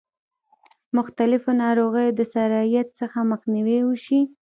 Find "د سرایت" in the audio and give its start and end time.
2.19-2.87